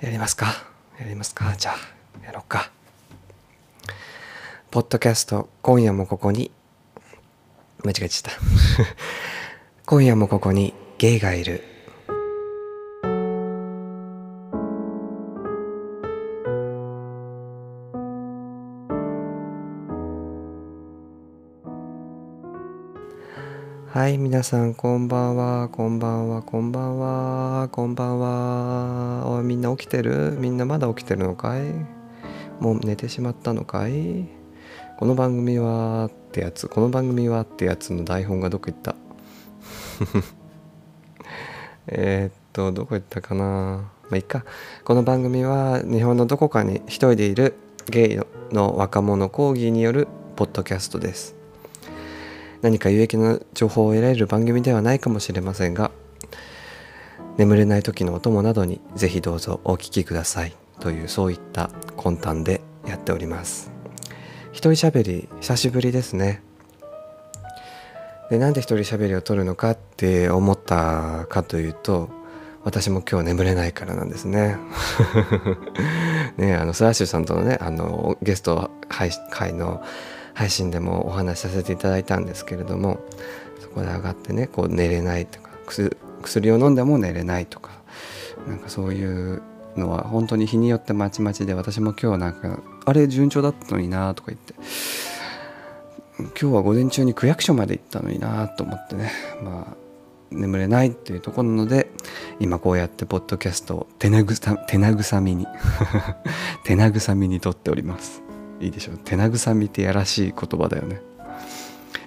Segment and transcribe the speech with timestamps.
[0.00, 0.46] やりますか？
[0.98, 1.54] やりますか？
[1.56, 2.70] じゃあやろうか。
[4.70, 6.50] ポッドキャスト今夜もここに
[7.84, 8.40] 間違えちゃった。
[9.86, 11.64] 今夜もここにゲイがいる
[24.00, 29.28] はい皆さんこんばんはこんばんはこんばんはこんばんは。
[29.28, 30.38] おいみんな起きてる？
[30.40, 31.64] みんなまだ起きてるのかい？
[32.60, 34.26] もう寝てしまったのかい？
[34.98, 38.94] この番組はってやつこの番組はってやつの台本がどこ行った？
[41.88, 43.44] えーっとどこ行ったかな？
[43.44, 44.46] まあいいか。
[44.82, 47.52] この番組は日本のどこかに一人でいる
[47.90, 48.20] ゲイ
[48.54, 51.39] の若者講義によるポッドキャストです。
[52.62, 55.90] 何か有益な情報を得られる番組ではないかもしれませんが
[57.38, 60.54] 眠れない時のお供などにぜひどうぞお聞きください。
[60.80, 63.70] というそういった魂胆でやっております。
[64.52, 66.42] 一人喋り久しぶりですね。
[68.30, 72.10] でなんで一人喋りを撮るのかって思ったかというと
[72.62, 74.56] 私も今日眠れないからなんですね。
[76.36, 79.82] ねあのスラッシュさんとのねあのゲスト配会の
[80.40, 82.98] 配信でもお話しさせていただいたんですけれども
[83.60, 85.50] そこで上がってねこう寝れないとか
[86.22, 87.72] 薬を飲んでも寝れないとか
[88.48, 89.42] なんかそういう
[89.76, 94.54] のは本当に日によってまちまちで私も今日なんかあれ順調だったのになとか言って
[96.16, 99.76] 今日は午前中に区役所まで行ったのになと思ってねまあ
[100.30, 101.90] 眠れないっていうところなので
[102.38, 105.46] 今こうやってポッドキャストを手なぐさ手なぐさみに
[106.64, 108.29] 手なぐさみに撮っております。
[108.60, 108.98] いいでしょう。
[108.98, 111.02] 手慰みってやらしい言葉だよね。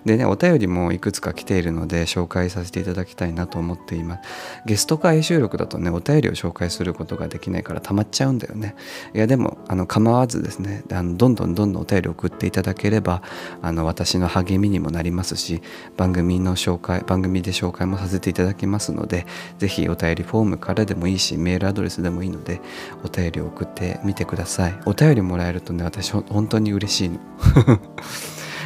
[0.06, 4.22] でねお便りもいくつか来ているので紹介させていただきたいなと思っています。
[4.66, 8.76] ゲスト会収録だとねお便りを紹介することができないから溜まっちゃうんだよね。
[9.14, 13.22] いやでもあの構わずですねあのどんどんどんどんお便り送っていただければ
[13.62, 15.62] あの私の励みにもなりますし
[15.98, 19.26] 番組の紹介番組で紹介もさせていただきますので
[19.58, 22.62] ぜひお便りフォームからでもいいしメールアドレスでもいいので
[23.04, 24.80] お便りを送ってみてください。
[24.86, 27.20] お便りもらえるとね私本当に嬉しいの。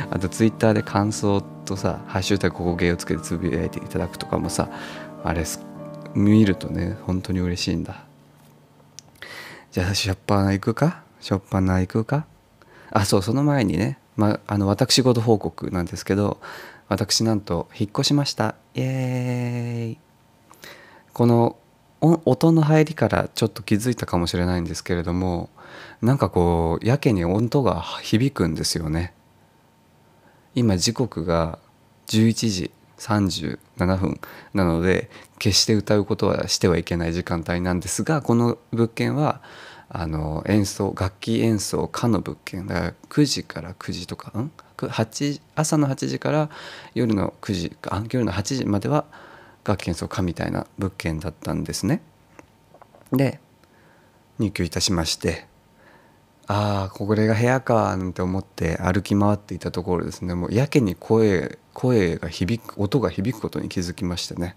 [0.10, 4.70] あとツイッターで感想とさ「ハッシュタグここゲー」をつけてつぶやいていただくとかもさ
[5.24, 5.44] あれ
[6.14, 8.04] 見るとね本当に嬉しいんだ。
[9.72, 11.04] じゃあしょっぱな行くか？
[11.20, 12.26] しょっぱな行くか？
[12.90, 16.40] あそうその前にね、まあ、の私事報告なんですけど
[16.88, 18.56] 私なんと引っ越しました。
[18.74, 19.98] イエーイ。
[21.14, 21.58] この
[22.00, 25.50] 音の入りからちょっと気づいたかもしれないんですけれども
[26.02, 29.14] なんかこうやけに音が響くんですよね。
[30.56, 31.60] 今時刻が
[32.08, 34.20] 11時37分
[34.54, 35.10] なので
[35.40, 39.42] 決して歌うことはしてはいけない時間帯なんですがこの物件は
[39.90, 44.52] あの演奏楽器演奏可の物件だから9時から9時とかん？
[45.56, 46.50] 朝の8時から
[46.94, 49.06] 夜の9時あ夜の8時までは
[49.64, 52.02] 楽器演奏可みたいな物件だったんですね。
[53.12, 53.40] で
[54.40, 55.48] 入居いたしまして
[56.48, 60.34] ああこれが部屋かなんて思って歩き回っていたところですね。
[60.34, 64.56] もうやけに声声が響く音が響くことに気づきましてね。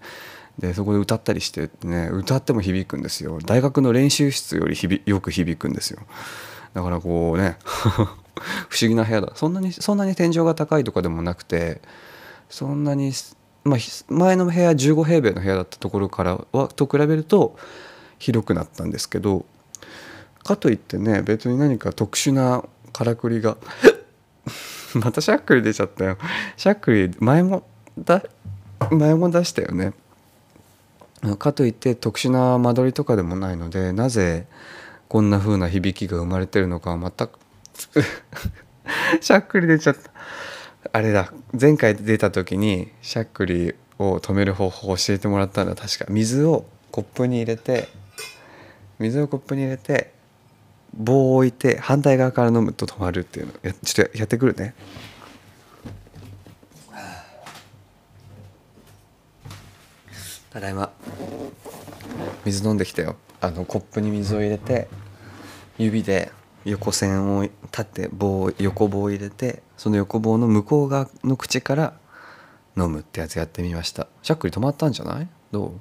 [0.57, 3.39] でそこで歌ったりしてね歌っても響くんですよ。
[3.45, 5.99] 大学の練習室より響よく響くんですよ。
[6.73, 7.57] だからこうね
[8.69, 9.33] 不思議な部屋だ。
[9.35, 11.81] そんなにそんなに天井が高いとかでもなくて
[12.49, 13.11] そんなに、
[13.65, 17.57] まあ、前の部屋15平米の部屋だったところからはと比べると
[18.17, 19.45] 広くなったんですけど
[20.43, 22.63] かといってね別に何か特殊な
[22.93, 23.57] からくりが
[24.95, 26.17] またしゃっくり出ちゃったよ。
[26.57, 27.63] しゃっくり前も
[27.97, 28.23] だ
[28.89, 29.93] 前も出したよね。
[31.37, 34.47] かといって特殊な間取りとかでもないのでなぜ
[35.07, 37.39] こんな風な響きが生まれてるのかは全く
[39.21, 40.11] しゃっくり出ちゃった。
[40.93, 47.87] あれだ前回出た時にしゃっくりを止める方法を教えてもらったのは確か水をコップに入れて
[48.99, 50.11] 水をコップに入れて
[50.93, 53.53] 棒を置いて反対側から飲むと止まるっていうの。
[53.61, 54.73] やちょっとやってくるね。
[60.49, 60.91] ただいま。
[62.43, 63.15] 水飲んできたよ。
[63.39, 64.87] あのコップに水を入れて
[65.77, 66.31] 指で
[66.65, 71.93] 横線を立って棒横棒を入れてその横棒の向こう側の口から
[72.77, 74.07] 飲むってやつやってみました。
[74.21, 75.27] しゃっくり止まったんじゃない？
[75.51, 75.71] どう？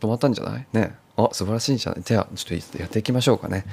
[0.00, 0.66] 止まったんじゃない？
[0.72, 2.02] ねあ素晴らしいんじゃない？
[2.02, 3.64] じゃあちょっとやっていきましょうかね。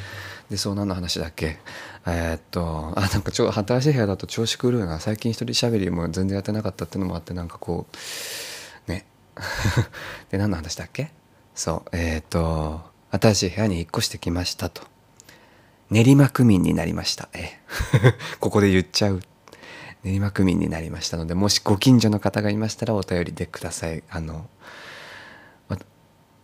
[0.49, 1.57] でそう何の話だっけ？
[2.05, 4.99] えー、っとあなんかちょ新しい部屋だと調子狂うな。
[4.99, 7.88] 最近一人しゃべりも全然やってなかったっていうのもあってなんかこ
[8.88, 9.05] うね。
[10.29, 11.11] で何の話だっけ？
[11.55, 14.83] そうえー、っと新しい部屋に引っ越してきましたと。
[15.89, 17.27] 練馬区民になりました。
[17.33, 17.59] え。
[18.39, 19.21] ここで言っちゃう。
[20.03, 24.03] 練馬区民になりましたのでもしご近所の方がいましたらお便りでください。
[24.09, 24.47] あの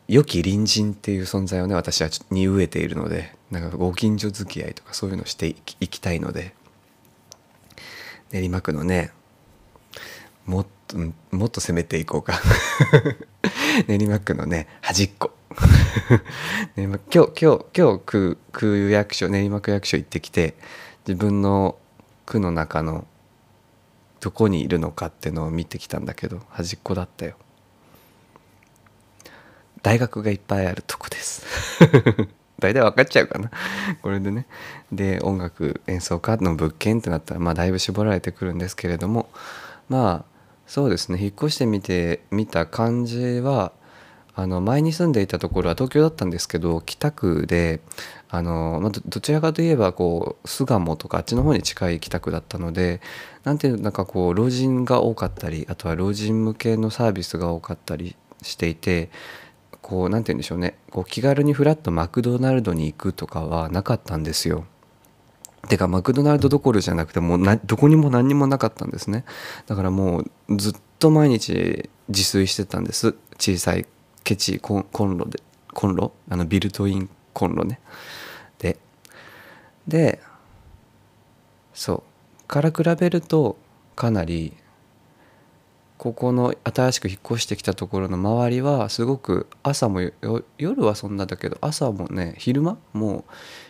[0.07, 5.53] 良き隣人っていう存在をね私はちょっとに飢えているのでなんかご近所付き合いとかそういうのしてい
[5.87, 6.53] きたいので。
[8.31, 9.11] 練馬区のね
[10.45, 10.97] もっと
[11.31, 12.39] もっと攻めていこうか。
[13.87, 15.31] 練馬区のね端っこ。
[16.75, 20.55] 練馬今日今日今日区区役所練馬区役所行ってきて
[21.05, 21.77] 自分の
[22.25, 23.05] 区の中の
[24.21, 27.35] どこにいるのかっていうのを見てきたんだけど端っこだったよ。
[29.83, 31.45] 大学がいっぱいあるとこです。
[32.59, 33.51] 大体分かっちゃうかな。
[34.01, 34.47] これでね。
[34.91, 39.29] で音楽演奏家の物件ってなったらまあだいぶ絞られてくるんですけれども。
[39.89, 41.19] まあそうですね。
[41.21, 43.71] 引っ越してみてみた感じは
[44.39, 47.81] あの前に住んでいたところは東京だったんですけど北区で
[48.29, 53.01] あの、まあ、どちらかといえばこう巣鴨とかあっちの方に近い北区だったので
[53.43, 59.09] 何ていうなんかこう老人が多かったりあとは老人向けのサービスが多かったりしていて
[59.87, 60.77] こう何て言うんでしょうね。
[60.91, 64.65] こう気軽にフラッとマクドナルドに行くとかはなかったんですよ。
[65.69, 69.23] てかマクドナルドどころじゃなくてもうなどこにも何にもなかったんですね。
[69.65, 73.15] だからもうずっと毎日自炊してたんです。
[73.39, 73.85] 小さい
[74.25, 75.41] ケチコンコンロで
[75.73, 76.11] コンロ？
[76.27, 77.79] あのビルトインコンロね。
[78.59, 78.77] で
[79.87, 80.19] で
[81.73, 82.03] そ
[82.43, 82.43] う。
[82.45, 83.55] から比べると
[83.95, 84.51] かなり
[85.97, 90.01] ここの新しく引っ越してきたところの周りはすごく朝も
[90.57, 92.77] 夜はそんなだけど朝もね昼間？
[92.93, 93.23] もう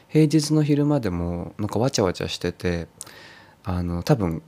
[0.10, 2.88] 平日の昼間でもなんかわちゃわちゃしてて
[3.64, 4.42] あの多分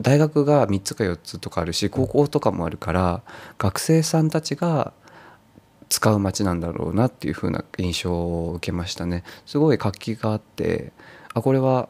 [0.00, 3.22] 大学が3つか4つとかあるし高校とかもあるから
[3.58, 4.92] 学生さんたちが
[5.88, 9.24] 使う街なんだろうなっていう風な印象を受けましたね。
[9.46, 10.92] すごい活気があって
[11.34, 11.88] あこれは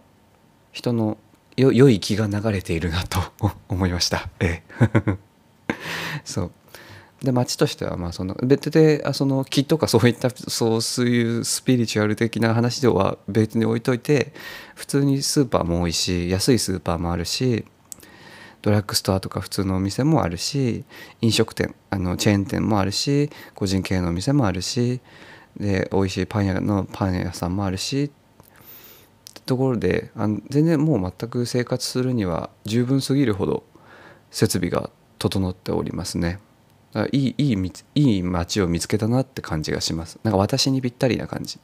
[0.73, 1.19] 人の
[1.57, 3.21] よ良い気が流れているなと
[3.69, 4.29] 思いました。
[4.41, 5.26] ええ
[6.25, 6.51] そう。
[7.23, 14.35] で町としてはまあその別でその木とかそういったそういうスピリチュアル的な話では別に置いといて
[14.75, 17.65] 普通にスーパーも多いし安いスーパーもあるし
[18.61, 20.85] ドラッグストアとか普通のお店もあるし
[21.23, 25.01] 飲食店あのチェーン店もあるし個人系のお店もあるし
[25.57, 28.11] で美味しいパン屋のパン屋さんもあるし
[29.47, 33.63] ところであの全然もう全く生活するには十分すぎるほど
[34.31, 36.41] 設備が整っておりますね。
[37.13, 40.19] いいいいいい街を見つけたなって感じがします。
[40.23, 41.59] なんか私にぴったりな感じ。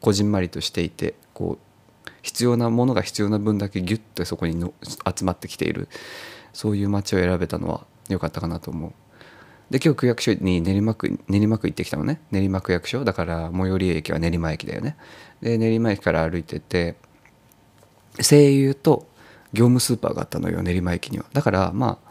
[0.00, 4.72] こじんまりとしていてこう必要なものが必要な分だけギュッとそこにの
[5.16, 5.88] 集まってきている。
[6.52, 8.92] そういう街を選べたのは良かったかなと思う。
[9.70, 12.20] で今日区役所に練馬区練馬区行ってきたのね。
[12.30, 13.04] 練馬区役所。
[13.04, 14.96] だから最寄り駅は練馬駅だよね。
[15.42, 16.96] で練馬駅から歩いてて
[18.20, 19.06] 声優と
[19.52, 21.24] 業務スーパーがあったのよ練馬駅には。
[21.32, 22.07] だからまあ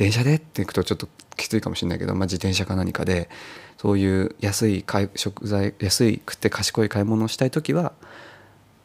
[0.00, 3.28] 電車でって行くとちょっときついかもしれないけど、まあ、自転車か何かで
[3.76, 4.82] そういう安い
[5.14, 7.92] 食材安いくて賢い買い物をしたい時は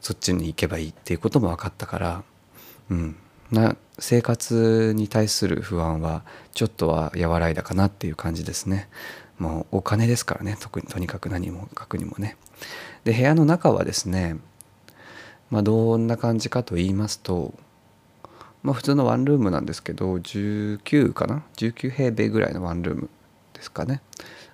[0.02, 2.24] そっちに行けばいいっていうことも分かったから、
[2.90, 3.16] うん、
[3.50, 8.90] な生活に対する不安はちょっとは和らいだかなっていう感じですね。
[9.40, 12.36] もうお金ですからね特にとにかく何もかくにもね。
[13.06, 14.36] で部屋の中はですね
[15.50, 17.54] まあどんな感じかと言いますと
[18.66, 23.10] まあ、普通のワンルームなんですけど19かな？19平米ぐらいのワンルーム
[23.54, 24.02] ですかね。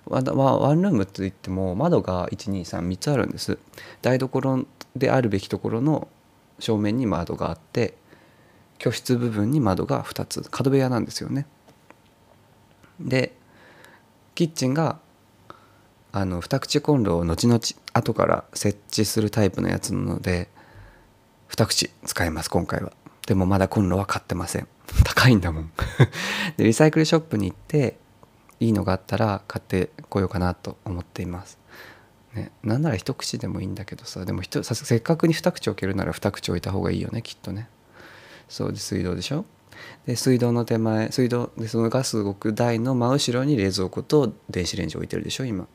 [0.04, 3.58] ワンルームって言っても窓が1233つあるんです。
[4.02, 6.08] 台所であるべきところの
[6.58, 7.94] 正面に窓があって
[8.76, 10.42] 居室部分に窓が2つ。
[10.42, 11.46] 角部屋なんですよね。
[13.00, 13.34] で
[14.34, 14.98] キッチンが
[16.12, 17.60] あの二口コンロを後々
[17.94, 20.50] 後から設置するタイプのやつなので
[21.48, 22.92] 二口使います今回は。
[23.32, 24.68] でもまだコンロは買ってません。
[25.06, 25.72] 高いんだもん。
[26.58, 27.96] でリサイクルショップに行って
[28.60, 31.58] いいのがあったら買ってこようかなと思っています。
[32.34, 37.70] ね、なんなら一口でもいいんだけどさでもせっかくに二口置けるなら二口置いた方がいいよねきっとね。
[38.50, 39.46] そうで水道でしょ？
[40.04, 45.66] で水道の手前水道でそのガス置く台の真後ろに冷蔵庫と電子レンジ置いてるでしょ今。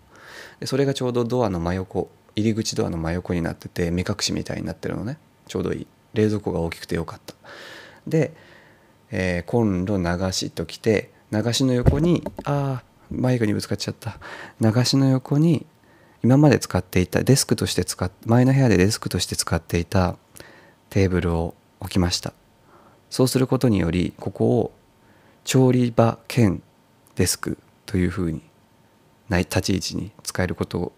[0.60, 5.18] でそれがちょうどドアの真横入り口ドアの真横になってて目隠しみたいになってるのね。
[5.48, 5.88] ちょうどいい
[6.18, 7.36] 冷蔵庫が大きくてよかった。
[8.08, 8.34] で、
[9.12, 14.18] えー、コンロ流しときて流しの横にああマイクにぶつかっちゃった。
[14.60, 15.66] 流しの横に
[16.24, 20.18] 今まで使っていたデスクとして使っ前の部屋でデスクとして使っていた
[20.90, 22.34] テーブルを置きました。
[23.10, 24.72] そうすることによりここを
[25.46, 26.62] 調理場兼
[27.16, 28.42] デスクというふうに
[29.30, 30.92] ない立ち位置に使えること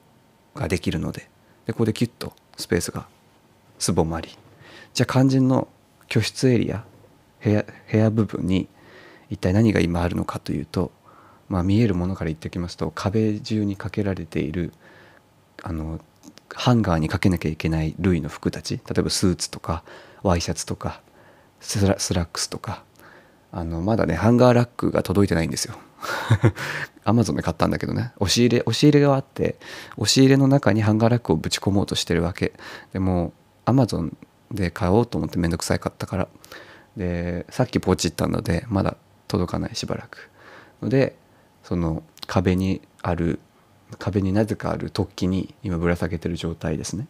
[0.55, 1.29] ができるので
[1.65, 3.07] でここでキュッとスペースが
[3.77, 4.29] すぼまり。
[4.99, 5.69] じゃあ肝心の
[6.09, 6.83] 居室エリア
[7.41, 8.67] 部屋部屋部分に
[9.29, 10.91] 一体何が今あるのかというと、
[11.47, 14.73] まあ、見えるものから言っておきますと壁中にかけられている
[15.63, 16.01] あの
[16.53, 19.85] ハンガーにかけなきゃいけない類の服たち例えばスーツとか
[20.21, 20.99] ワイシャツとか
[21.61, 22.83] スラックスとか
[23.53, 25.75] あのまだねハンガーラックが届いてないんですよ。
[27.05, 28.11] アマゾンで買ったんだけどね。
[28.17, 29.55] 押し入れ押し入れがあって
[29.95, 32.51] 押し入れの中にハンガーラックをぶち込もうとしてるわけ。
[32.91, 33.31] でも
[33.63, 34.17] アマゾン
[34.51, 36.27] で買おうと思ってめんどくさいかったから。
[36.97, 40.29] でさっきポチったのでまだ届かないしばらく。
[40.81, 41.15] ので
[41.63, 43.39] その壁にある
[43.97, 47.07] 壁になぜかある突起に今ぶら下げてる状態ですね。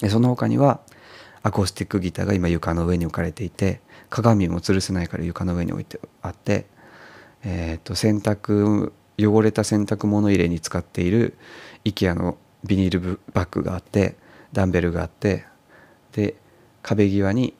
[0.00, 0.80] でその他には
[1.42, 3.80] アコースティックギターが今床の上に置かれていて
[4.10, 6.66] 鏡も吊るせないから床の上に置いてあって
[7.44, 11.36] えー、と洗濯汚れた洗濯物入れに使っている
[11.84, 14.16] IKEA のビニールバッグがあって
[14.52, 15.44] ダンベルがあって
[16.12, 16.34] で
[16.82, 17.54] 壁際に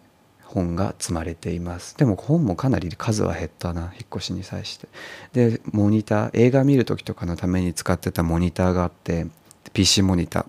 [0.53, 1.97] 本が積まれています。
[1.97, 4.89] でも本もかなり数は減ったな引っ越しに際して。
[5.33, 9.27] でモニター映画見る時とかのために使ってたモニターがあって
[9.73, 10.47] PC モニター。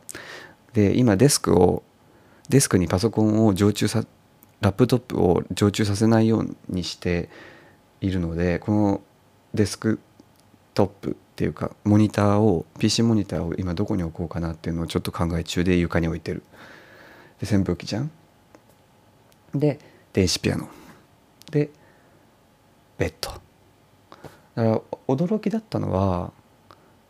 [0.74, 1.83] で今デスクを
[2.50, 4.03] デスクにパソコンを常駐さ
[4.60, 7.29] ラップトップを常駐させないようにして
[8.01, 9.01] いるのでこの
[9.53, 10.00] デスク
[10.74, 16.43] トップっていうかモニターを PC モニターを今どこに置こうかなっていうのをちょっと考え中で床に置いてる。
[17.43, 18.12] で扇風機じゃん？
[19.53, 19.77] で
[20.13, 20.69] 電子ピアノ。
[21.51, 21.69] で
[22.97, 23.31] ベッド。
[23.31, 23.41] だか
[24.55, 26.31] ら驚きだったのは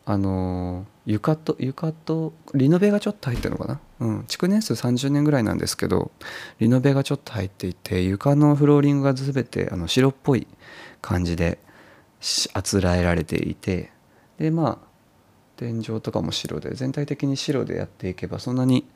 [0.06, 3.80] あの床と床とリノベがちょっと入ってるのかな？
[4.00, 4.26] うん。
[4.28, 6.12] 築年数30年ぐらいなんですけど
[6.60, 10.48] リノベがちょっと入っていて床のフローリングが全てあの白っぽい
[11.02, 11.60] 感じで
[12.54, 13.92] あつらえられていて
[14.40, 14.88] でまあ
[15.58, 18.90] 天井とかも白で全体的に白でやっていけばそんなに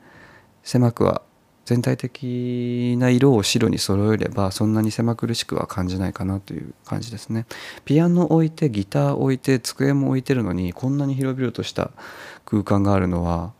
[0.64, 1.22] 狭くは
[1.68, 7.44] 全体的な色を白に揃えればそんなに狭苦しくは感じないかなという感じですね。
[7.84, 11.90] ピアノ置いてギター置いて机も置いてるのにこんなに広々とした
[12.46, 13.52] 空間があるのは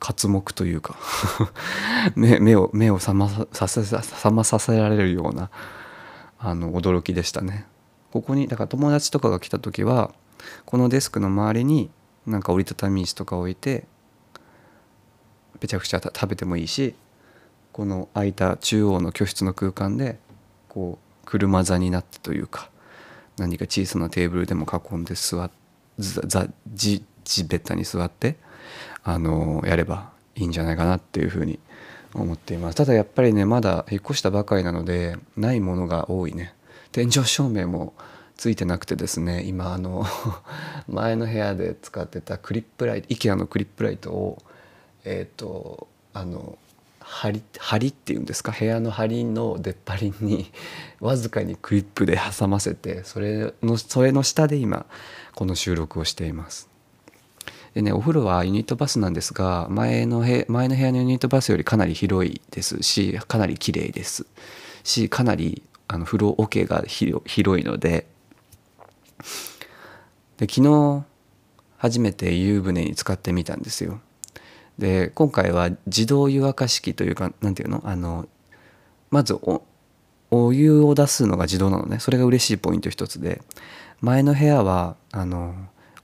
[0.00, 0.96] 刮目というか
[2.16, 5.48] 目目を目を覚まさせ覚まさせられるような
[6.40, 7.66] あの驚きでしたね。
[8.10, 10.10] ここにだから友達とかが来た時は
[10.64, 11.88] このデスクの周りに
[12.26, 13.86] なんか折りたたみ椅子とか置いて
[15.58, 16.94] べちゃくちゃ食べてもいいし
[17.72, 20.18] この空いた中央の居室の空間で
[20.68, 22.70] こう車座になってというか
[23.38, 25.50] 何か小さなテーブルでも囲んで座っ
[25.98, 28.36] ざじ地べったに座って
[29.02, 31.58] あのやればいいんじゃないかなっていうふうに
[32.14, 32.74] 思っています。
[32.74, 36.54] ただやっぱりねまだ引っ越したばかりなのでないものが多いね。
[36.92, 37.94] 天井照明も
[38.36, 40.04] ついてなくてですね今あの
[40.88, 44.42] 前の部屋で使ってたクリップライト IKEA のクリップライトを
[45.04, 46.58] えっ、ー、とあの
[47.00, 48.52] 梁梁っていうんですか？
[48.52, 50.50] 部屋の梁の出っ張りに
[51.00, 54.86] わずかにクリップで挟ませてそれのそれの下で今
[55.34, 56.68] この収録をしています。
[57.74, 64.26] でねお風呂はユニットバスなんですが前の前の部屋のユニットバスよりかなり広いですしかなり綺麗です
[64.82, 67.22] しかなりあの風呂桶が広
[67.62, 68.06] いので
[70.38, 71.04] で昨日
[71.76, 74.00] 初めて湯船に使ってみたんですよ。
[74.80, 77.82] で今回は自動湯沸かし器というか何ていうの？
[77.84, 78.26] あの
[79.10, 79.38] まず
[80.30, 82.00] お湯を出すのが自動なのね。
[82.00, 83.42] それが嬉しいポイント一つで。
[84.00, 85.54] 前の部屋はあの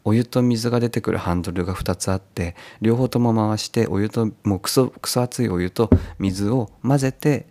[0.04, 7.46] お湯と水が出てくるハンドルが2つあって両方とも回してお湯ともうクソクソ熱いお湯と水を混ぜて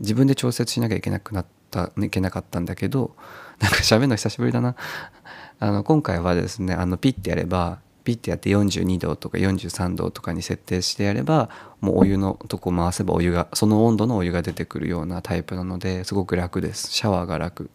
[0.00, 3.14] 自分で調節しなきゃいけなくなったいけなかったんだけど
[3.60, 4.74] なんか喋るの久しぶりだな。
[5.60, 11.48] あの今回はですねあのピッてやればピッてやって42度とか43度とかに設定してやれば
[11.80, 16.92] もうお湯のとこ回せばお湯がその温度のお湯が出てくるようなタイプなのですごく楽です。
[16.92, 17.70] シャワーが楽。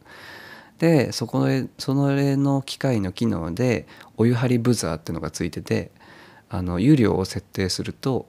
[0.77, 3.85] でそこでそのの機械の機能で
[4.17, 5.91] お湯張りブザーっていうのがついてて
[6.49, 8.27] あの湯量を設定すると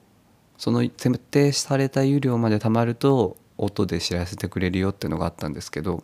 [0.57, 6.03] その設定された湯量までたまると音で知らせてくれるよっていうのがあったんですけど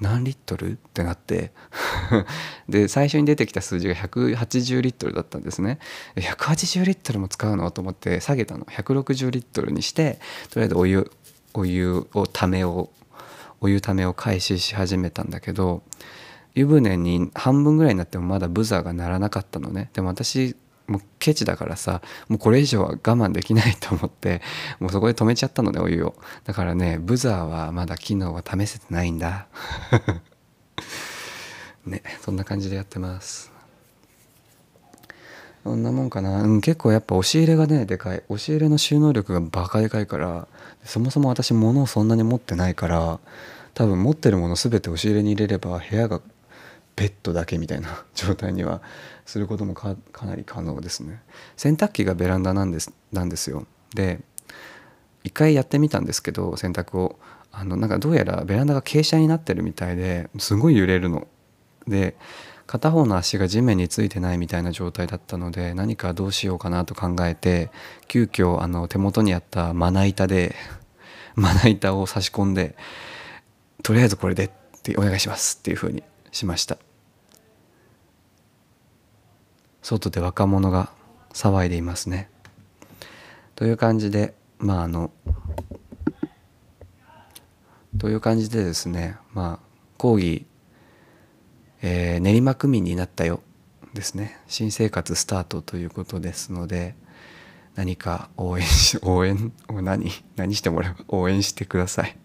[0.00, 0.72] 何リットル？
[0.72, 1.52] ってなって。
[2.68, 5.78] で最初に出てきた数字が180リットルだったんですね。
[6.16, 7.70] 180リットルも使うの？
[7.70, 8.64] と思って下げたの。
[8.64, 10.18] 160リットルにして
[10.50, 11.10] とりあえずお湯
[11.54, 12.90] お湯をためを
[13.60, 15.82] お湯ためを開始し始めたんだけど
[16.54, 19.90] 湯船に半分ぐらいになってもまだブザーが鳴らなかったのね。
[19.92, 24.42] でも私もうケチだからさもうこれ以上は我慢できないと思って
[24.80, 26.14] もうそこで止めちゃったのねお湯を。
[26.44, 29.46] だからねブザーはまだ機能は試せてないんだ。
[31.86, 33.52] ねそんな感じでやってます。
[35.62, 38.22] そんなもんかな、うん、結構やっぱ押し入れがねでかい。
[38.28, 40.46] 押し入れの収納力がバカでかいから
[40.84, 43.18] そもそも私物をそんなに持ってないから
[43.72, 46.20] 多分持ってるもの全て押し入れに入れれば部屋が
[46.96, 48.80] ベッドだけみたいな状態には
[49.26, 51.22] することもかなり可能ですね。
[51.56, 53.66] 洗濯機がベランダなんですなんですよ。
[53.94, 54.20] で
[55.22, 57.18] 一回やってみたんですけど洗濯を。
[57.56, 61.28] あのなんかどうやらベランダが傾斜になってるみたいですごい揺れるの。
[61.86, 62.16] で
[62.66, 67.70] 片方の足が地面についてないみたいな状態だったので何かどうしようかなと考えて
[68.08, 70.56] 急遽あの手元にあったまな板で
[71.36, 72.74] まな板を差し込んで
[73.82, 74.50] とりあえずこれでっ
[74.82, 76.02] てお願いしますっていうふうに
[76.34, 76.76] しました。
[79.80, 80.90] 外で若者が
[81.32, 82.28] 騒いでいますね。
[83.54, 85.10] という感じでまああの
[87.98, 90.44] という感じでですねまあ講義
[91.86, 93.42] えー、練馬区民になったよ
[93.92, 94.38] ですね。
[94.48, 96.94] 新生活スタートということですので
[97.74, 102.16] 何か応援し応援を何何してもらう応援してください。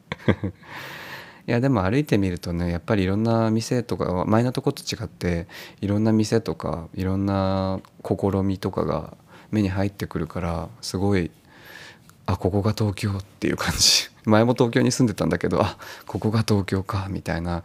[1.49, 5.47] いやでも歩いてみるとねやっぱりいろんな店とか前のとこと違って
[5.81, 9.17] いろんな店とかいろんな試みとかが
[9.49, 11.31] 目に入ってくるからすごい
[12.27, 14.09] あここが東京っていう感じ。
[14.29, 17.63] 前も東京に住んでたんだけどあここが東京かみたいな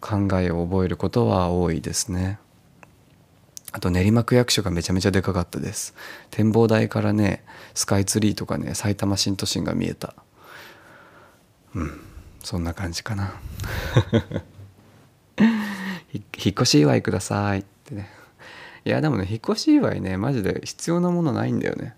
[0.00, 2.38] 考えを覚えることは多いですね。
[3.72, 5.92] あと練馬区役所がめちゃめちゃでかかったです。
[6.30, 10.14] 展望台からねスカイツリーとかね埼玉新都心が見えた。
[11.74, 12.05] うん。
[12.46, 13.34] そんな感じかな。
[16.14, 17.58] 引っ越し祝いください。
[17.58, 18.08] ってね。
[18.84, 21.96] いやでもね引っ越し祝いねマジで必要なものないんだよね。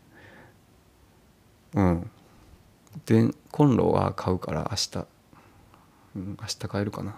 [1.74, 2.10] うん。
[3.04, 5.06] でコンロは買うから明日、
[6.16, 7.14] うん、明日買えるかな。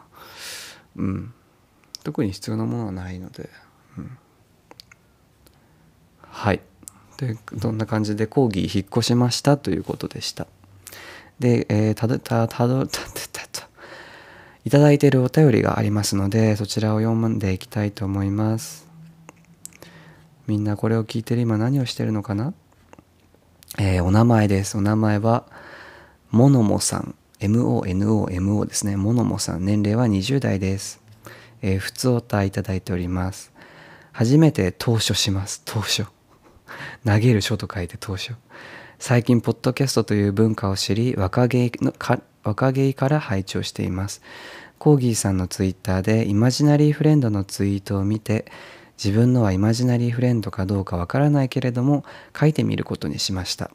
[0.96, 1.32] うん。
[2.02, 3.48] 特に必要なものはないので、
[3.96, 4.18] うん、
[6.22, 6.60] はい。
[7.18, 10.48] でどんな感じで講義引っ越しましたということでした。
[11.40, 13.00] で、えー、たどたたどた
[14.64, 18.86] いただいているお便りがありますのでそちらを読んでいきたいと思います
[20.46, 22.52] みんなこれを聞いてる今何をしてるのかな？
[23.78, 25.44] えー、お名前ですお名前は
[26.30, 28.96] モノモさん MONOMO ですね。
[28.96, 31.00] モノモさん、年齢は20代です。
[31.62, 33.52] えー、普通おたいただいております。
[34.12, 35.62] 初めて投書します。
[35.64, 36.04] 投書。
[37.06, 38.34] 投げる書と書いて投書。
[38.98, 44.22] 最近、ポッドキャストという文化を知り、若芸のか若芸から拝聴しています。
[44.78, 48.46] コーギーさんのツイッターでイマジナリーフレンドのツイートを見て、
[49.02, 52.04] 自分のはイマジナリーフレンドかどうかわからないけれども、
[52.38, 53.70] 書いてみることにしました。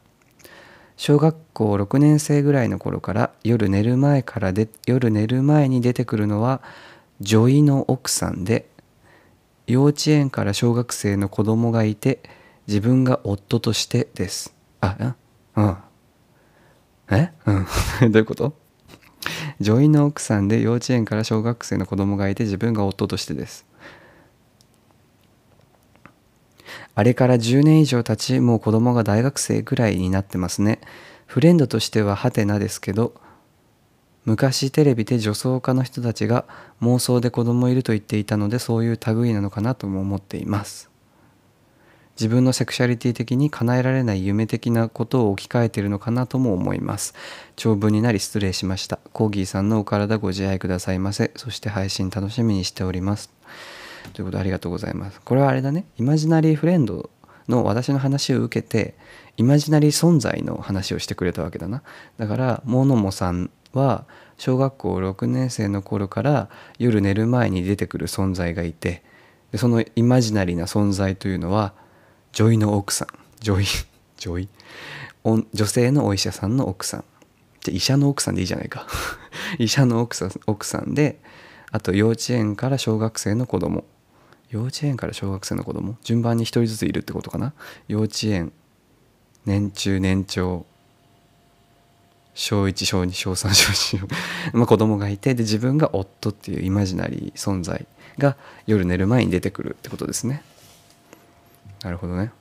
[0.98, 6.62] 小学校6年生ぐらいの頃から夜寝る前からで夜寝る前に出てくるのは
[7.20, 8.66] 女医の奥さんで
[9.68, 12.22] 幼稚園から小学生の子供がいて
[12.68, 15.16] 自分が夫としてですあ
[15.56, 15.78] うん
[17.10, 17.32] え？
[17.46, 17.66] うん。
[18.12, 18.54] どういうこと？
[19.60, 23.66] 女医の奥さんで幼稚園から小学生の子供がいて自分が夫としてです。
[26.94, 30.80] あれから10年以上経ちもう子供が大学生ぐらいになってますね。
[31.26, 33.16] フレンドとしてはハテナですけど
[34.26, 36.46] 昔テレビで女装家の人たちが
[36.82, 40.90] 妄想で子供いると言っていたのでそういう類なのかなとも思っています。
[42.16, 47.14] 自分のセクシャリティ的に叶えられない夢的なことを置き換えているのかなとも思います。
[47.58, 49.00] 長文になり失礼しました。
[49.12, 51.32] コーギーさんのお体ご自愛くださいませ。
[51.36, 53.30] そして配信楽しみにしております。
[54.14, 55.20] ということでありがとうございます。
[55.22, 57.10] これはあれだね、イマジナリーフレンド
[57.50, 58.96] の私の話を受けて、
[59.38, 61.84] イマジナリー存在の話をしてくれたわけだな。
[62.18, 64.06] だから、モノモさんは
[64.38, 66.50] 小学校6年生の頃から
[66.80, 69.04] 夜寝る前に出てくる存在がいて、
[69.56, 71.74] そのイマジナリーな存在というのは、
[72.36, 73.08] 女医の奥さん。
[73.40, 73.66] 女医、
[74.20, 74.50] 女医。
[75.24, 77.06] 女性のお医者さんの奥さん。
[77.62, 78.86] じゃ医者の奥さんでいいじゃないか。
[79.58, 81.22] 医者の奥さん奥さんで
[81.72, 83.86] あと幼稚園から小学生の子供。
[84.50, 85.98] 幼稚園から小学生の子供？
[86.04, 87.54] 順番に1人ずついるってことかな？
[87.88, 88.52] 幼稚園
[89.46, 90.66] 年中年長。
[92.34, 94.10] 小1小2小3小4
[94.52, 98.36] まあ子供がいてで自分が夫っていうイマジナリー存在が
[98.68, 100.44] 夜寝る前に出てくるってことですね。
[101.84, 102.32] なるほどね。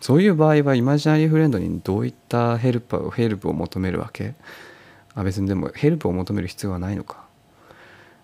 [0.00, 4.34] そういう場合はイマジナリーフレンドにどういったヘルプヘルプを求めるわけ？
[5.14, 7.24] あ別にでもヘルプを求める必要はないのか。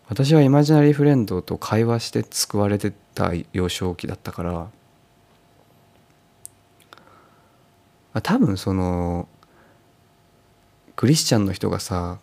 [0.09, 4.68] 私はイマジナリーフレンドと会話して救われてた幼少期だったから。
[8.23, 9.27] 多分その
[10.97, 12.18] クリスチャンの人がさ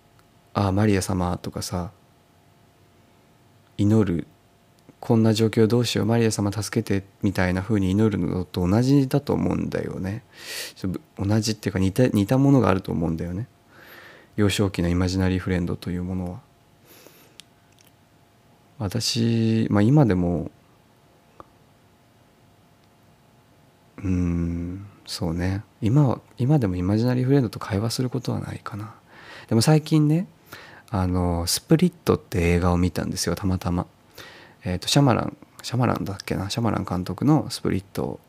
[0.54, 1.90] 「ああマリア様」とかさ
[3.76, 4.26] 祈る
[5.00, 10.22] こんな状況どうしようマリア様助けてみたいな風に祈るのと同じだと思うんだよね。
[11.18, 13.46] 同じっていうか似た似たものがあると思うんだよね。
[14.36, 16.40] 幼少期のイマジナリーフレンドというものは。
[18.78, 20.50] 私、まあ、今でも
[23.98, 25.62] うんそうね。
[25.80, 28.94] 今は今でもイマジナリーフレンドと会話することはないかな。
[29.48, 30.26] でも最近ね
[30.90, 33.86] あのスプリットって映画を見たんですよたまたま。
[34.66, 38.20] え、ー、とシャマランシャマランだっけなシャマラン監督のスプリット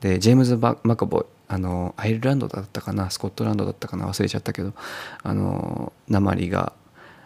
[0.00, 4.72] でジェームズ・マカボイあのアイルランドだったかなスコットランドだったかな忘れちゃったけど
[5.22, 6.72] あの鉛が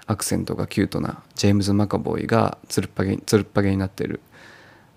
[0.06, 4.20] アクセントがキュートなジェームズ・マカボイがつるっぱげつるっぱげになってる、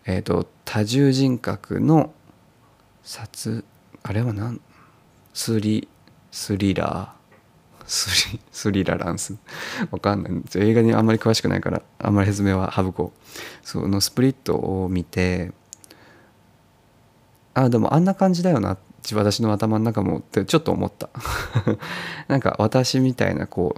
[0.06, 2.14] えーと、多重人格の
[3.04, 3.64] 殺
[4.04, 4.60] あれは何
[5.34, 5.88] スリ
[6.32, 7.21] スリラー
[7.92, 9.36] スリスリラランス。
[9.92, 10.34] わかんない。
[10.56, 13.68] 映画にあんまり詳しくないからあんまり説明は省こう。
[13.68, 15.52] そのスプリットを見て
[17.54, 18.78] あでもあんな感じだよな。
[19.14, 21.10] 私の頭の中もってちょっと思った。
[22.30, 23.76] なんか私みたいなこ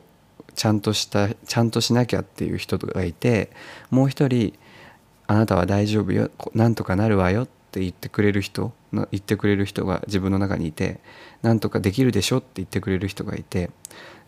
[0.48, 3.50] うちゃんとしたちゃんとしなきゃっていう人がいて
[3.90, 4.54] もう一人
[5.26, 6.30] 「あなたは大丈夫よ。
[6.54, 11.00] なんとかなるわよ」ってって言ってくれる人言ってくれる人が自分の中にいて
[11.42, 13.72] 「なんとかできるでしょ」って言ってくれる人がいて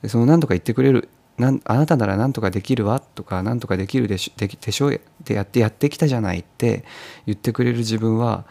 [0.08, 6.84] その「なんとか言ってくれるなんあなたならなんとかできるわ」とか「なんとかできるでしょででしょ」ってやってやってきたじゃないって
[7.27, 8.45] 言ってくれる自分は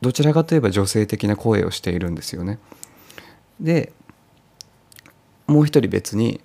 [0.00, 2.58] どちらかといえば女性的な声をしているんですよね。
[3.60, 3.92] で
[5.46, 6.40] もう一人別に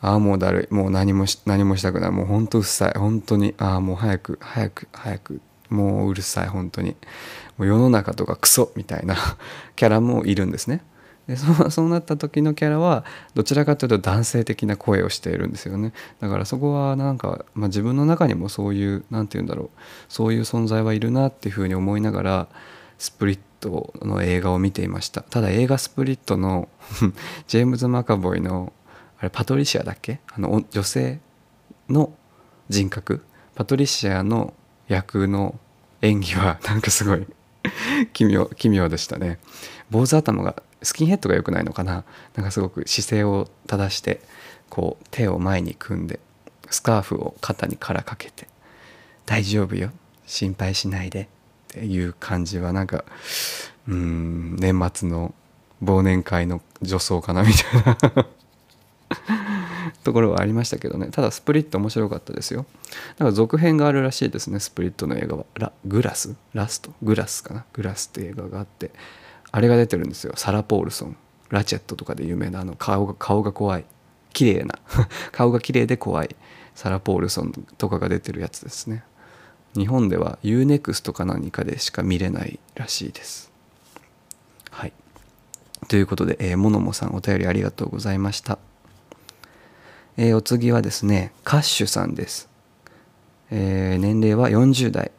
[0.00, 5.40] ああもうだるいもう何もし何もしたくないもうほんとうっさい本当にああもう早く早く早く
[5.74, 6.96] もううるさい本当に。
[7.58, 9.16] もう世の中とかクソみたいな
[9.76, 10.82] キャラもいるんですね。
[11.26, 15.92] でそうそうなった時のキャラはどちらかというと男性的な声をしているんですよね。
[16.20, 19.70] だからそこはなんか、まあ、自分の中にもそういう何て言うんだろう。
[20.08, 22.48] そういう存在はいるなっていうふうに思いながら
[22.98, 25.22] スプリットの映画を見ていました。
[25.22, 26.68] ただ映画スプリットの
[27.48, 28.72] ジェームズ・マカボイの
[29.18, 30.20] あれパトリシアだっけ？
[30.30, 31.20] あの女性
[31.88, 32.12] の
[32.68, 33.24] 人格？
[33.54, 34.52] パトリシアの
[34.88, 35.58] 役の
[36.04, 37.26] 演技はなんかすごい
[38.12, 39.38] 奇妙奇妙でしたね。
[39.90, 42.04] 坊主頭がスキンヘッドが良くないのかな？
[42.34, 44.20] なんかすごく姿勢を正して
[44.68, 46.20] こう手を前に組んで
[46.70, 48.48] スカーフを肩にからかけて
[49.24, 49.90] 「大丈夫よ
[50.26, 51.26] 心配しないで」っ
[51.68, 53.04] ていう感じはなんか
[53.88, 55.34] うん年末の
[55.82, 57.82] 忘年会の女装かなみたい
[58.14, 58.26] な。
[60.04, 61.08] ところはありましたけどね。
[61.08, 62.66] ただスプリット面白かったですよ。
[63.18, 65.46] だか続編があるらしいですねスプリットの映画は。
[65.54, 66.36] ラグラス？
[66.52, 66.92] ラスト？
[67.02, 67.64] グラスかな？
[67.72, 68.92] グラスって映画があって。
[69.50, 70.34] あれが出てるんですよ。
[70.36, 71.16] サラ・ポールソン。
[71.50, 73.84] ラチェットとかで有名なあの顔が顔が怖い。
[74.32, 74.78] 綺麗な。
[75.32, 76.36] 顔が綺麗で怖い。
[76.74, 79.04] サラ・ポールソンとかが出てるやつですね。
[79.76, 83.50] 日本では UNEXT か何かでしか見れないらしいです。
[84.70, 84.92] はい。
[85.88, 88.58] ということで、えー、モノモさんお便りありがとうございました。
[90.16, 92.48] えー、お次はですね、カッシュさんです。
[93.50, 95.10] えー、年齢は40代。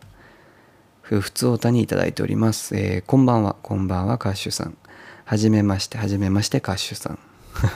[1.02, 2.78] 普通おたにいただいております。
[2.78, 4.78] えー、こんばんは、こんばんは、カッシュさん。
[5.26, 7.20] はじめまして、はじめまして、カッシュさん。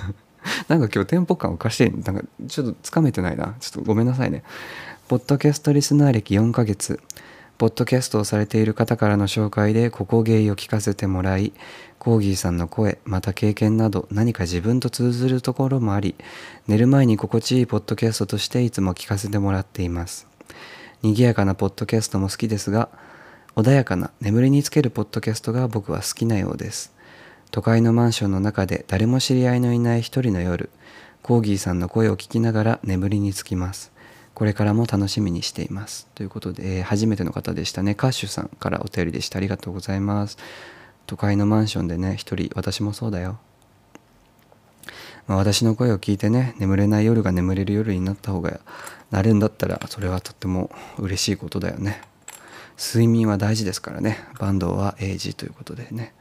[0.69, 1.91] なんか今日テンポ感おかしい。
[1.91, 3.53] なんかちょっとつかめてないな。
[3.59, 4.43] ちょっとごめんなさいね。
[5.09, 7.01] ポッドキャストリスナー歴4ヶ月、
[7.59, 11.51] ポッドキャストをされている方からの紹介でここゲイを聞かせてもらい、
[11.97, 16.15] コーギーさんの声、また経験など何か自分と通ずるところもあり、
[16.69, 20.25] 寝る前に心地いいポッドキャストとしていつも聞かせてもらっています。
[21.01, 22.87] 賑やかなポッドキャストも好きですが、
[23.57, 26.93] 穏やかな眠りにつけるポッドキャストが僕は好きなようです。
[27.51, 30.69] 都会のマンションの中で誰も知り合いのいない一人の夜、
[31.23, 33.91] コーギーさんの声を聞きながら眠りにつきます。
[34.39, 36.07] これからも楽しみにしています。
[36.15, 37.93] ということで、えー、初めての方でしたね。
[37.93, 39.37] カッシュさんからお便りでした。
[39.37, 40.37] ありがとうございます。
[41.07, 43.37] 都会のマンションでね、一人、私もそうだよ。
[45.27, 48.61] まあ、私の声を聞いてね、眠れない夜が眠れる夜になった方が
[49.11, 52.01] なるんだったら、それはとっても嬉しいことだよね。
[52.77, 54.19] 睡眠は大事ですからね。
[54.39, 56.13] バンドは英字ということでね。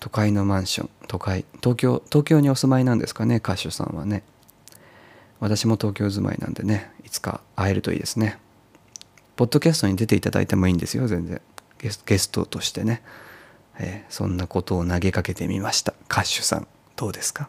[0.00, 4.24] 都会のマンション、都会、東京、東京にお住まいなんですかね、歌手さんはね。
[5.40, 8.38] 私も東京住まいなんでねいつか会えるといいですね。
[9.36, 11.40] ポッドキャストに出ていただいてもいいんですよ全然。
[11.78, 13.02] ゲストとしてね、
[13.78, 15.94] えー、そんなことを投げかけてみました。
[16.08, 17.48] カッシュさんどうですか？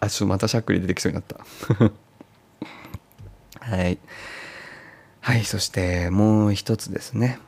[0.00, 1.44] あちょっとまたしゃっくり出てきそうになった。
[3.60, 3.98] はい。
[5.20, 7.38] はいそしてもう一つですね。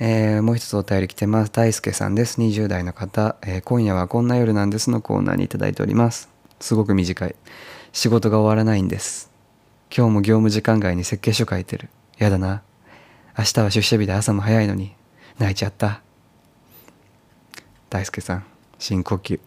[0.00, 1.52] えー、もう一つお便り来てます。
[1.52, 2.40] 大輔さんです。
[2.40, 6.28] 20代の方、えー、今夜はこんな夜なんですのコーナーにいただいております。
[6.60, 7.34] すごく短い。
[7.92, 9.28] 仕事が終わらないんです。
[9.94, 12.62] 今日も業務時間外に設計書書いてるやだな
[13.38, 14.94] 明日は出社日で朝も早いのに
[15.38, 16.02] 泣いちゃった
[17.88, 18.44] 大輔さん
[18.78, 19.40] 深呼吸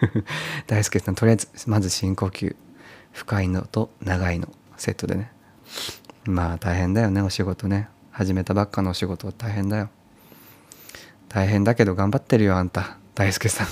[0.66, 2.56] 大輔さんとりあえずまず深呼吸
[3.12, 5.30] 深いのと長いのセットでね
[6.24, 9.90] まあ大変だよねお仕事ね始めたばっかのお仕事大変だよ。
[11.28, 12.96] 大変だけど頑張ってるよあんた。
[13.16, 13.66] 大輔さん。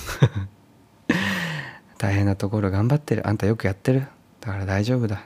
[1.97, 3.25] 大変なところ頑張ってる。
[3.29, 4.09] あんたよくやってる。
[4.41, 5.23] だから大丈夫だ。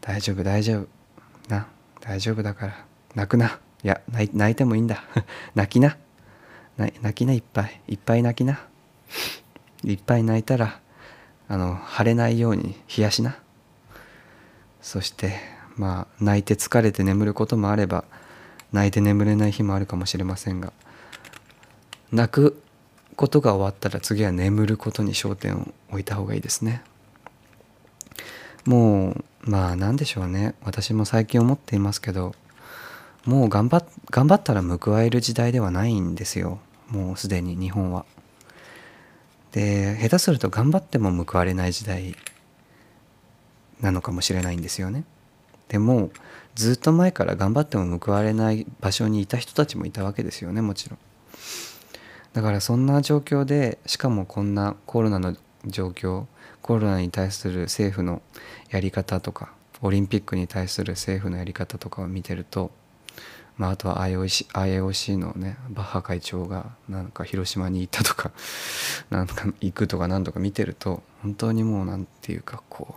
[0.00, 0.88] 大丈夫大丈夫。
[1.48, 1.68] な
[2.00, 2.84] 大丈夫だから。
[3.14, 3.60] 泣くな。
[3.84, 5.04] いや泣いてもいいんだ。
[5.54, 5.96] 泣きな。
[6.78, 7.80] 泣きないっぱい。
[7.86, 8.58] いっぱい泣きな。
[9.84, 10.80] いっぱい泣いたら
[11.46, 13.38] あの腫れないように冷やしな。
[14.82, 18.04] そしてまあ泣いて疲れて眠ることもあれば
[18.72, 20.72] 泣いて眠れない日もあるかもしれませんが
[22.12, 22.62] 泣く
[23.16, 26.82] ことが終わったら次は眠ることに焦点を置いた方がいいですね
[28.66, 29.10] も
[29.46, 32.34] うまあ何でしょうね私も最近思っていますけど
[33.24, 38.06] もう頑張頑張ったら報える時代ではないんですよもうすでに日本は。
[39.52, 42.14] で下手すると頑張っても報われない時代
[43.80, 45.04] なのかもしれないんですよね。
[45.68, 46.10] でも
[46.54, 50.98] ずっと前から頑張っても報われない場所にいた人たちもいたわけですよねもちろん。
[52.32, 56.26] だからそんな状況でしかもこんなコロナの状況
[56.62, 58.22] コロナに対する政府の
[58.70, 62.70] やり方とかオリンピックに対する政府のやり方とかを見てると
[63.58, 68.30] まあ、あとは IOC, のねバッハ会長がなんか広島に行ったとか
[69.10, 72.94] なんか行くとか何とか見てると本当にもうなんていうかこ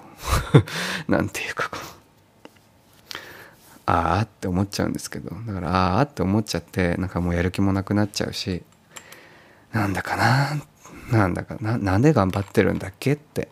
[1.08, 2.01] う なんていうかこう
[3.86, 5.32] ああって思っちゃうんですけど。
[5.48, 8.64] だからああって思っちゃってなんかもうやる気もなくなっちゃうし
[9.72, 10.62] なんだかな
[11.12, 13.50] なんだかななんで頑張ってるんだっけって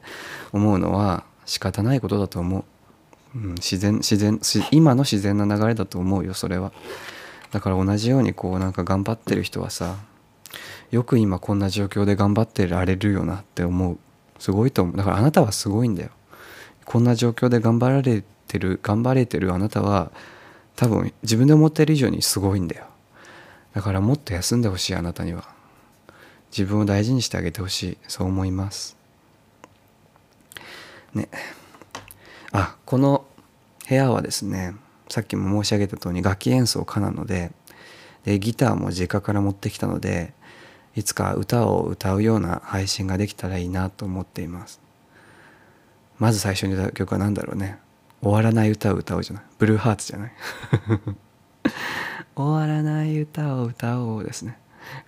[0.52, 2.64] 思うのは仕方ないことだと思う。
[3.36, 4.40] うん、自然自然
[4.72, 6.72] 今の自然な流れだと思うよそれは。
[7.52, 9.98] だから同じようにこうなんか頑張ってる人はさ
[10.92, 13.98] よく今こんな状況で頑張ってられるよなって思う。
[14.40, 14.98] すごいと思う。
[14.98, 16.10] だからあなたはすごいんだよ。
[16.86, 20.12] こんな状況で頑張られてる頑張れてるあなたは
[20.76, 22.86] 多分自分で思ってる以上にすごいんだよ。
[23.74, 25.48] だからもっと休んでほしいあなたには。
[26.52, 27.98] 自分を大事にしてあげてほしい。
[28.08, 28.98] そう思います。
[31.14, 31.30] ね。
[32.52, 33.26] あこの
[33.88, 34.74] 部屋はですね
[35.10, 37.52] さっきも申し上げた通り楽器演奏家なので
[38.24, 40.34] でギターも実家から持ってきたので
[40.96, 44.80] いつか歌を歌うような配信ができたらいいなと思っています。
[46.18, 47.80] まず最初に歌う曲は何だろうね。
[48.22, 49.44] 終わらない歌を歌おうじゃない？
[49.58, 50.32] ブルーハーツじゃない？
[52.36, 54.58] 終わらない歌を歌おうですね。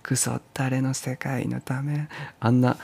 [0.02, 2.08] クソったれの世界のため。
[2.40, 2.76] あんな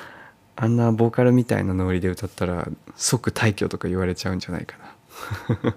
[0.57, 4.77] あんなボーカルみたいなノリで歌ったら即退去とか言われちゃうんじゃないか
[5.63, 5.71] な。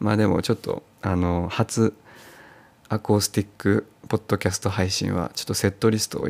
[0.00, 1.94] まあでもちょっとあの初
[2.88, 6.28] アコースティックポッドキャスト配信はちょっとセットリストを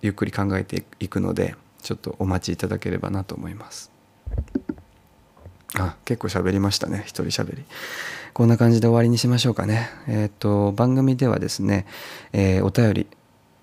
[0.00, 3.91] ゆっくり考えていくのでちょっとお待ちいただければなと思います。
[5.78, 7.02] あ結構喋りましたね。
[7.06, 7.64] 一人喋り。
[8.32, 9.90] こんな感じで終わりにしましょうかね。
[10.06, 11.86] えっ、ー、と番組ではですね、
[12.32, 13.06] えー、お便り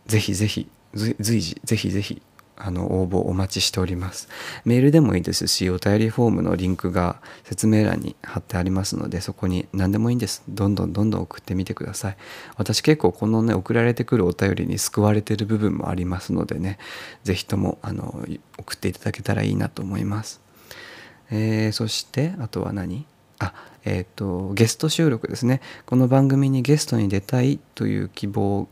[0.08, 2.22] ぜひぜひ随時ぜひぜひ
[2.62, 4.28] あの応募お待ちしております。
[4.66, 10.44] メールでもいいですしお便りフォームのリンクが説明欄に貼ってありますのでそこに何でもいいんです。
[10.50, 12.18] どんどんどんどん送ってみてください。
[12.58, 16.80] 私結構このね送られてくるお便りに救われてる部分もありますのでね
[17.24, 18.26] 是非ともあの
[18.58, 20.42] 送っていただけたらいいなと思います。
[21.32, 23.06] えー、そしてあとは何？
[23.40, 23.54] あ
[23.86, 28.68] えっ、ー、とゲスト収録ですねこの番組にゲストに出たいという希望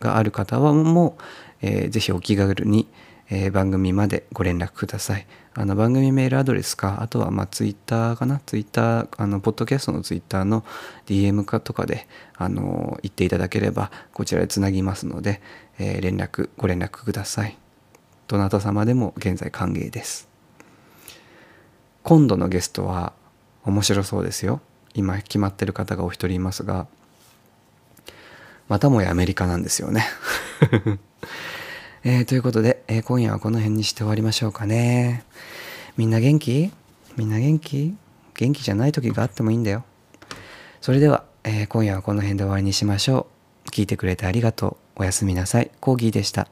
[0.00, 1.22] がある方はもう、
[1.62, 2.88] えー、ぜひお気軽に
[3.30, 5.26] えー、番組までご連絡ください。
[5.54, 10.64] あの番組メールアドレスか、あとはまあツイッターかな、ツイッター、あのポッドキャストのツイッターの
[11.06, 15.42] DM かとかで、あの言っていただければ、こちらでつなぎますので、
[15.78, 17.58] えー、連絡、ご連絡ください。
[18.28, 20.28] どなた様でも現在歓迎です。
[22.08, 23.12] 今度のゲストは
[23.64, 24.62] 面白そうですよ。
[24.94, 26.86] 今決まってる方がお一人いますが、
[28.66, 30.06] またもやアメリカなんですよね。
[32.04, 35.22] えー、ということで、えー、今夜はこの辺にして終わりましょうかね。
[35.98, 36.72] みんな元気？
[37.18, 37.94] みんな元気？
[38.32, 39.84] 元気じゃない時があってもいいんだよ。
[40.80, 43.26] それでは、えー、今夜はこの辺で終わりにしましょ
[43.66, 43.68] う。
[43.68, 45.02] 聞いてくれてありがとう。
[45.02, 45.70] おやすみなさい。
[45.78, 46.48] コーギーでした。